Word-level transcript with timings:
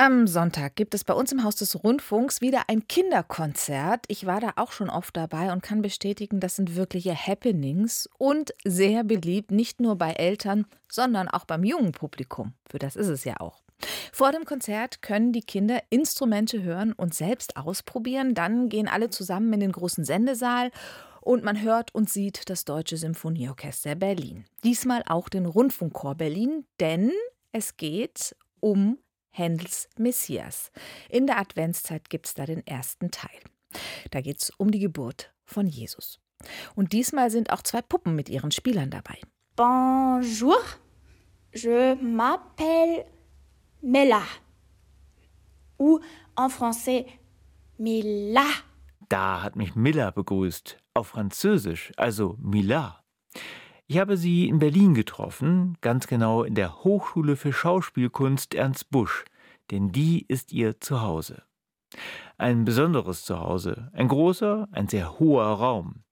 Am 0.00 0.28
Sonntag 0.28 0.76
gibt 0.76 0.94
es 0.94 1.02
bei 1.02 1.12
uns 1.12 1.32
im 1.32 1.42
Haus 1.42 1.56
des 1.56 1.82
Rundfunks 1.82 2.40
wieder 2.40 2.68
ein 2.68 2.86
Kinderkonzert. 2.86 4.04
Ich 4.06 4.26
war 4.26 4.40
da 4.40 4.52
auch 4.54 4.70
schon 4.70 4.90
oft 4.90 5.16
dabei 5.16 5.50
und 5.50 5.60
kann 5.60 5.82
bestätigen, 5.82 6.38
das 6.38 6.54
sind 6.54 6.76
wirkliche 6.76 7.16
Happenings 7.16 8.08
und 8.16 8.54
sehr 8.64 9.02
beliebt, 9.02 9.50
nicht 9.50 9.80
nur 9.80 9.96
bei 9.96 10.12
Eltern, 10.12 10.66
sondern 10.88 11.26
auch 11.26 11.44
beim 11.46 11.64
jungen 11.64 11.90
Publikum. 11.90 12.54
Für 12.70 12.78
das 12.78 12.94
ist 12.94 13.08
es 13.08 13.24
ja 13.24 13.40
auch. 13.40 13.64
Vor 14.12 14.30
dem 14.30 14.44
Konzert 14.44 15.02
können 15.02 15.32
die 15.32 15.42
Kinder 15.42 15.82
Instrumente 15.90 16.62
hören 16.62 16.92
und 16.92 17.12
selbst 17.12 17.56
ausprobieren. 17.56 18.34
Dann 18.34 18.68
gehen 18.68 18.86
alle 18.86 19.10
zusammen 19.10 19.52
in 19.52 19.58
den 19.58 19.72
großen 19.72 20.04
Sendesaal 20.04 20.70
und 21.22 21.42
man 21.42 21.60
hört 21.60 21.92
und 21.92 22.08
sieht 22.08 22.48
das 22.48 22.64
Deutsche 22.64 22.98
Symphonieorchester 22.98 23.96
Berlin. 23.96 24.44
Diesmal 24.62 25.02
auch 25.08 25.28
den 25.28 25.46
Rundfunkchor 25.46 26.14
Berlin, 26.14 26.66
denn 26.78 27.10
es 27.50 27.76
geht 27.76 28.36
um 28.60 28.98
Händels 29.30 29.88
Messias. 29.96 30.70
In 31.08 31.26
der 31.26 31.38
Adventszeit 31.38 32.10
gibt 32.10 32.26
es 32.26 32.34
da 32.34 32.46
den 32.46 32.66
ersten 32.66 33.10
Teil. 33.10 33.38
Da 34.10 34.20
geht 34.20 34.40
es 34.40 34.50
um 34.50 34.70
die 34.70 34.78
Geburt 34.78 35.32
von 35.44 35.66
Jesus. 35.66 36.20
Und 36.74 36.92
diesmal 36.92 37.30
sind 37.30 37.50
auch 37.50 37.62
zwei 37.62 37.82
Puppen 37.82 38.14
mit 38.14 38.28
ihren 38.28 38.50
Spielern 38.50 38.90
dabei. 38.90 39.18
Bonjour, 39.56 40.60
je 41.52 41.94
m'appelle 41.94 43.04
Mela. 43.82 44.22
Ou 45.78 46.00
en 46.36 46.50
français 46.50 47.06
Mila. 47.78 48.46
Da 49.08 49.42
hat 49.42 49.56
mich 49.56 49.74
Miller 49.74 50.12
begrüßt, 50.12 50.78
auf 50.94 51.08
Französisch, 51.08 51.92
also 51.96 52.36
Mila. 52.40 53.02
Ich 53.90 53.96
habe 53.96 54.18
sie 54.18 54.46
in 54.46 54.58
Berlin 54.58 54.92
getroffen, 54.92 55.78
ganz 55.80 56.06
genau 56.06 56.42
in 56.42 56.54
der 56.54 56.84
Hochschule 56.84 57.36
für 57.36 57.54
Schauspielkunst 57.54 58.54
Ernst 58.54 58.90
Busch, 58.90 59.24
denn 59.70 59.92
die 59.92 60.26
ist 60.28 60.52
ihr 60.52 60.78
Zuhause. 60.78 61.44
Ein 62.36 62.66
besonderes 62.66 63.24
Zuhause, 63.24 63.90
ein 63.94 64.08
großer, 64.08 64.68
ein 64.72 64.88
sehr 64.88 65.18
hoher 65.18 65.46
Raum. 65.46 66.02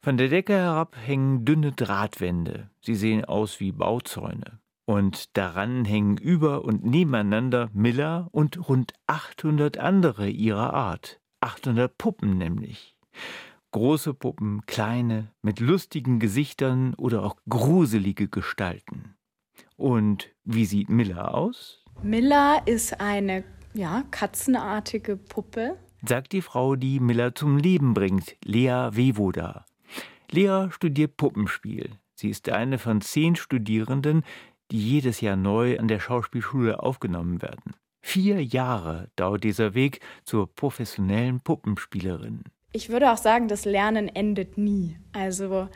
Von 0.00 0.18
der 0.18 0.28
Decke 0.28 0.52
herab 0.52 0.96
hängen 1.04 1.44
dünne 1.44 1.72
Drahtwände, 1.72 2.70
sie 2.80 2.94
sehen 2.94 3.24
aus 3.24 3.58
wie 3.58 3.72
Bauzäune. 3.72 4.60
Und 4.84 5.36
daran 5.36 5.84
hängen 5.84 6.18
über 6.18 6.64
und 6.64 6.84
nebeneinander 6.84 7.70
Miller 7.72 8.28
und 8.30 8.68
rund 8.68 8.92
800 9.08 9.78
andere 9.78 10.28
ihrer 10.28 10.72
Art. 10.74 11.20
800 11.40 11.98
Puppen 11.98 12.38
nämlich. 12.38 12.96
Große 13.76 14.14
Puppen, 14.14 14.62
kleine, 14.64 15.34
mit 15.42 15.60
lustigen 15.60 16.18
Gesichtern 16.18 16.94
oder 16.94 17.22
auch 17.22 17.36
gruselige 17.46 18.26
Gestalten. 18.26 19.16
Und 19.76 20.30
wie 20.44 20.64
sieht 20.64 20.88
Miller 20.88 21.34
aus? 21.34 21.84
Miller 22.02 22.62
ist 22.64 23.02
eine 23.02 23.44
ja, 23.74 24.02
katzenartige 24.10 25.18
Puppe. 25.18 25.76
Sagt 26.08 26.32
die 26.32 26.40
Frau, 26.40 26.74
die 26.74 27.00
Miller 27.00 27.34
zum 27.34 27.58
Leben 27.58 27.92
bringt, 27.92 28.36
Lea 28.42 28.88
Wewoda. 28.92 29.66
Lea 30.30 30.68
studiert 30.70 31.18
Puppenspiel. 31.18 31.90
Sie 32.14 32.30
ist 32.30 32.48
eine 32.48 32.78
von 32.78 33.02
zehn 33.02 33.36
Studierenden, 33.36 34.22
die 34.70 34.80
jedes 34.80 35.20
Jahr 35.20 35.36
neu 35.36 35.78
an 35.78 35.88
der 35.88 36.00
Schauspielschule 36.00 36.80
aufgenommen 36.82 37.42
werden. 37.42 37.74
Vier 38.00 38.42
Jahre 38.42 39.10
dauert 39.16 39.44
dieser 39.44 39.74
Weg 39.74 40.00
zur 40.24 40.46
professionellen 40.46 41.40
Puppenspielerin 41.40 42.42
ich 42.72 42.88
würde 42.88 43.12
auch 43.12 43.16
sagen, 43.16 43.48
das 43.48 43.64
Lernen 43.64 44.08
endet 44.08 44.58
nie. 44.58 44.96
Also 45.12 45.68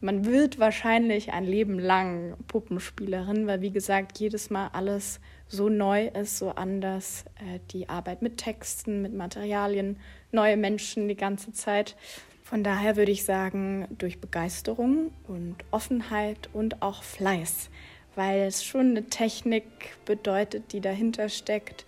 man 0.00 0.24
wird 0.24 0.58
wahrscheinlich 0.58 1.32
ein 1.32 1.44
Leben 1.44 1.78
lang 1.78 2.36
Puppenspielerin, 2.48 3.46
weil 3.46 3.60
wie 3.60 3.70
gesagt, 3.70 4.18
jedes 4.18 4.50
Mal 4.50 4.68
alles 4.72 5.20
so 5.48 5.68
neu 5.68 6.08
ist, 6.08 6.38
so 6.38 6.50
anders. 6.50 7.24
Äh, 7.36 7.60
die 7.70 7.88
Arbeit 7.88 8.22
mit 8.22 8.36
Texten, 8.36 9.02
mit 9.02 9.14
Materialien, 9.14 9.98
neue 10.32 10.56
Menschen 10.56 11.08
die 11.08 11.16
ganze 11.16 11.52
Zeit. 11.52 11.96
Von 12.42 12.62
daher 12.62 12.96
würde 12.96 13.10
ich 13.10 13.24
sagen, 13.24 13.88
durch 13.98 14.20
Begeisterung 14.20 15.12
und 15.26 15.56
Offenheit 15.72 16.48
und 16.52 16.80
auch 16.82 17.02
Fleiß, 17.02 17.70
weil 18.14 18.42
es 18.42 18.64
schon 18.64 18.90
eine 18.90 19.06
Technik 19.06 19.64
bedeutet, 20.04 20.72
die 20.72 20.80
dahinter 20.80 21.28
steckt, 21.28 21.84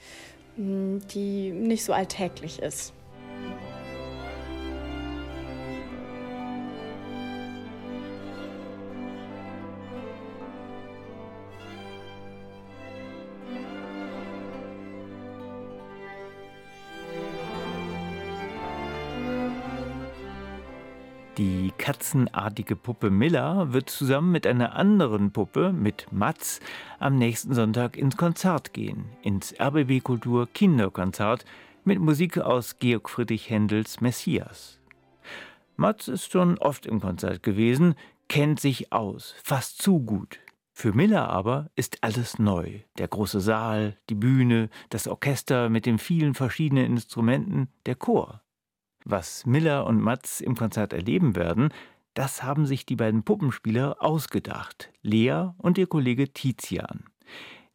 die 0.57 1.53
nicht 1.53 1.85
so 1.85 1.93
alltäglich 1.93 2.59
ist. 2.59 2.93
Die 21.39 21.73
katzenartige 21.79 22.75
Puppe 22.75 23.11
Miller 23.11 23.73
wird 23.73 23.89
zusammen 23.91 24.33
mit 24.33 24.45
einer 24.45 24.75
anderen 24.75 25.31
Puppe, 25.31 25.73
mit 25.73 26.09
Mats, 26.11 26.59
am 26.99 27.17
nächsten 27.17 27.55
Sonntag 27.55 27.97
ins 27.97 28.17
Konzert 28.17 28.73
gehen, 28.73 29.05
ins 29.23 29.55
RBB 29.61 30.03
Kultur 30.03 30.49
Kinderkonzert 30.53 31.45
mit 31.85 32.01
Musik 32.01 32.39
aus 32.39 32.81
Georg 32.81 33.09
Friedrich 33.09 33.51
Händels 33.51 34.01
Messias. 34.01 34.81
Mats 35.77 36.09
ist 36.09 36.33
schon 36.33 36.59
oft 36.59 36.87
im 36.87 37.01
Konzert 37.01 37.45
gewesen, 37.45 37.95
kennt 38.29 38.59
sich 38.59 38.93
aus, 38.93 39.37
fast 39.45 39.81
zu 39.81 40.01
gut. 40.01 40.41
Für 40.73 40.93
Miller 40.93 41.29
aber 41.29 41.71
ist 41.77 42.03
alles 42.03 42.41
neu. 42.41 42.81
Der 42.99 43.07
große 43.07 43.39
Saal, 43.39 43.97
die 44.11 44.17
Bühne, 44.17 44.71
das 44.91 45.07
Orchester 45.07 45.69
mit 45.69 45.87
den 45.87 45.99
vielen 45.99 46.35
verschiedenen 46.35 46.87
Instrumenten, 46.87 47.69
der 47.87 47.95
Chor. 47.95 48.43
Was 49.11 49.47
Miller 49.47 49.87
und 49.87 50.03
Matz 50.03 50.43
im 50.43 50.55
Konzert 50.55 50.93
erleben 50.93 51.35
werden, 51.35 51.71
das 52.13 52.43
haben 52.43 52.67
sich 52.67 52.85
die 52.85 52.97
beiden 52.97 53.23
Puppenspieler 53.23 53.97
ausgedacht, 54.01 54.93
Lea 55.01 55.55
und 55.57 55.79
ihr 55.79 55.87
Kollege 55.87 56.35
Tizian. 56.35 57.05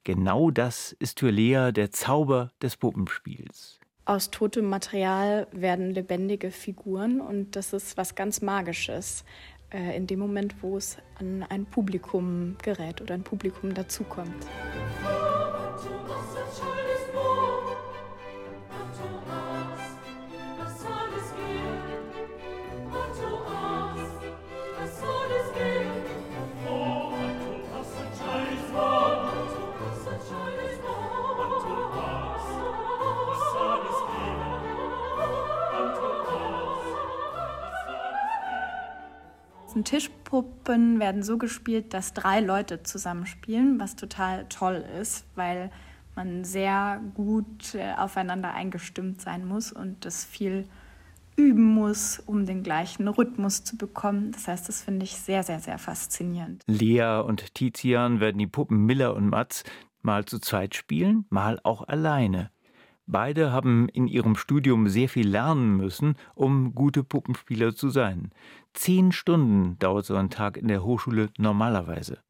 Genau 0.03 0.51
das 0.51 0.91
ist 0.91 1.21
für 1.21 1.31
Lea 1.31 1.71
der 1.71 1.89
Zauber 1.89 2.51
des 2.61 2.77
Puppenspiels. 2.77 3.79
Aus 4.05 4.29
totem 4.29 4.69
Material 4.69 5.47
werden 5.51 5.89
lebendige 5.89 6.51
Figuren 6.51 7.19
und 7.19 7.55
das 7.55 7.73
ist 7.73 7.97
was 7.97 8.13
ganz 8.13 8.43
Magisches 8.43 9.25
äh, 9.71 9.97
in 9.97 10.05
dem 10.05 10.19
Moment, 10.19 10.61
wo 10.61 10.77
es 10.77 10.99
an 11.17 11.41
ein 11.49 11.65
Publikum 11.65 12.57
gerät 12.61 13.01
oder 13.01 13.15
ein 13.15 13.23
Publikum 13.23 13.73
dazukommt. 13.73 14.45
Tischpuppen 39.83 40.99
werden 40.99 41.23
so 41.23 41.37
gespielt, 41.37 41.93
dass 41.93 42.13
drei 42.13 42.39
Leute 42.39 42.83
zusammenspielen, 42.83 43.79
was 43.79 43.95
total 43.95 44.45
toll 44.49 44.83
ist, 45.01 45.25
weil 45.35 45.71
man 46.15 46.43
sehr 46.43 47.01
gut 47.15 47.75
äh, 47.75 47.93
aufeinander 47.97 48.53
eingestimmt 48.53 49.21
sein 49.21 49.45
muss 49.45 49.71
und 49.71 50.05
das 50.05 50.23
viel 50.25 50.67
üben 51.35 51.63
muss, 51.63 52.19
um 52.19 52.45
den 52.45 52.63
gleichen 52.63 53.07
Rhythmus 53.07 53.63
zu 53.63 53.77
bekommen. 53.77 54.31
Das 54.31 54.47
heißt, 54.47 54.69
das 54.69 54.81
finde 54.81 55.05
ich 55.05 55.15
sehr, 55.15 55.43
sehr, 55.43 55.59
sehr 55.59 55.79
faszinierend. 55.79 56.61
Lea 56.67 57.21
und 57.25 57.55
Tizian 57.55 58.19
werden 58.19 58.37
die 58.37 58.47
Puppen 58.47 58.85
Miller 58.85 59.15
und 59.15 59.29
Mats 59.29 59.63
mal 60.03 60.25
zu 60.25 60.39
zweit 60.39 60.75
spielen, 60.75 61.25
mal 61.29 61.59
auch 61.63 61.87
alleine. 61.87 62.51
Beide 63.13 63.51
haben 63.51 63.89
in 63.89 64.07
ihrem 64.07 64.35
Studium 64.35 64.89
sehr 64.89 65.07
viel 65.07 65.29
lernen 65.29 65.77
müssen, 65.77 66.15
um 66.33 66.73
gute 66.73 67.03
Puppenspieler 67.03 67.75
zu 67.75 67.89
sein. 67.89 68.31
Zehn 68.73 69.11
Stunden 69.11 69.77
dauert 69.77 70.07
so 70.07 70.15
ein 70.15 70.31
Tag 70.31 70.57
in 70.57 70.67
der 70.67 70.83
Hochschule 70.83 71.29
normalerweise. 71.37 72.23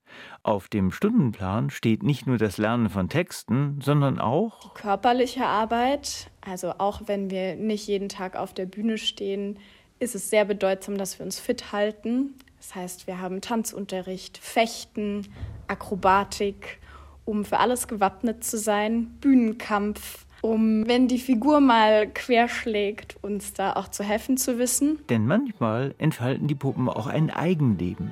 Auf 0.43 0.67
dem 0.67 0.91
Stundenplan 0.91 1.69
steht 1.69 2.03
nicht 2.03 2.27
nur 2.27 2.37
das 2.37 2.57
Lernen 2.57 2.89
von 2.89 3.07
Texten, 3.07 3.79
sondern 3.81 4.19
auch 4.19 4.59
die 4.59 4.81
körperliche 4.81 5.45
Arbeit. 5.45 6.29
Also 6.41 6.73
auch 6.79 7.03
wenn 7.05 7.29
wir 7.29 7.55
nicht 7.55 7.87
jeden 7.87 8.09
Tag 8.09 8.35
auf 8.35 8.53
der 8.53 8.65
Bühne 8.65 8.97
stehen, 8.97 9.59
ist 9.99 10.15
es 10.15 10.29
sehr 10.29 10.43
bedeutsam, 10.43 10.97
dass 10.97 11.17
wir 11.17 11.25
uns 11.25 11.39
fit 11.39 11.71
halten. 11.71 12.35
Das 12.57 12.75
heißt, 12.75 13.07
wir 13.07 13.21
haben 13.21 13.39
Tanzunterricht, 13.39 14.37
Fechten, 14.37 15.29
Akrobatik, 15.67 16.81
um 17.23 17.45
für 17.45 17.59
alles 17.59 17.87
gewappnet 17.87 18.43
zu 18.43 18.57
sein, 18.57 19.17
Bühnenkampf, 19.21 20.22
um, 20.43 20.85
wenn 20.87 21.07
die 21.07 21.19
Figur 21.19 21.61
mal 21.61 22.05
querschlägt, 22.07 23.15
uns 23.21 23.53
da 23.53 23.73
auch 23.73 23.87
zu 23.87 24.03
helfen 24.03 24.35
zu 24.35 24.59
wissen. 24.59 24.99
Denn 25.07 25.25
manchmal 25.25 25.95
entfalten 25.97 26.47
die 26.47 26.55
Puppen 26.55 26.89
auch 26.89 27.07
ein 27.07 27.29
Eigenleben. 27.29 28.11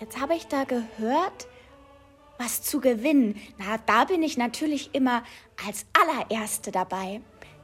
Jetzt 0.00 0.18
habe 0.18 0.34
ich 0.34 0.46
da 0.46 0.64
gehört, 0.64 1.46
was 2.38 2.62
zu 2.62 2.80
gewinnen, 2.80 3.36
na, 3.58 3.78
da 3.86 4.04
bin 4.04 4.22
ich 4.22 4.38
natürlich 4.38 4.94
immer 4.94 5.22
als 5.66 5.86
allererste 5.92 6.70
dabei. 6.70 7.20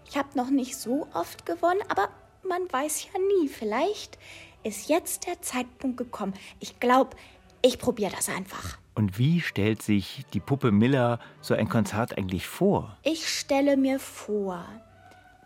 Ich 0.09 0.17
habe 0.17 0.37
noch 0.37 0.51
nicht 0.51 0.77
so 0.77 1.07
oft 1.15 1.47
gewonnen, 1.47 1.81
aber 1.89 2.09
man 2.47 2.61
weiß 2.71 3.05
ja 3.05 3.21
nie. 3.21 3.49
Vielleicht 3.49 4.19
ist 4.65 4.89
jetzt 4.89 5.27
der 5.27 5.41
Zeitpunkt 5.43 5.97
gekommen. 5.97 6.35
Ich 6.61 6.81
glaube, 6.81 7.17
ich 7.63 7.79
probiere 7.79 8.13
das 8.15 8.29
einfach. 8.29 8.79
Und 8.95 9.19
wie 9.19 9.41
stellt 9.41 9.83
sich 9.83 10.25
die 10.33 10.41
Puppe 10.41 10.71
Miller 10.71 11.19
so 11.41 11.55
ein 11.55 11.69
Konzert 11.69 12.17
eigentlich 12.19 12.47
vor? 12.47 12.97
Ich 13.03 13.29
stelle 13.29 13.77
mir 13.77 13.99
vor, 13.99 14.65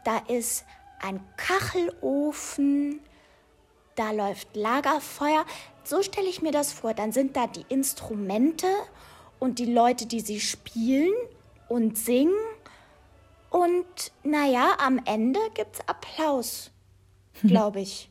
da 0.04 0.18
ist 0.28 0.64
ein 1.00 1.20
Kachelofen, 1.36 3.00
da 3.94 4.10
läuft 4.12 4.54
Lagerfeuer. 4.54 5.44
So 5.84 6.02
stelle 6.02 6.28
ich 6.28 6.42
mir 6.42 6.52
das 6.52 6.72
vor. 6.72 6.94
Dann 6.94 7.12
sind 7.12 7.36
da 7.36 7.46
die 7.46 7.64
Instrumente 7.68 8.66
und 9.38 9.58
die 9.58 9.72
Leute, 9.72 10.06
die 10.06 10.20
sie 10.20 10.40
spielen 10.40 11.12
und 11.68 11.96
singen. 11.98 12.34
Und 13.50 14.12
naja, 14.24 14.76
am 14.78 15.00
Ende 15.04 15.40
gibt's 15.54 15.80
Applaus, 15.86 16.70
glaube 17.42 17.80
ich. 17.80 18.10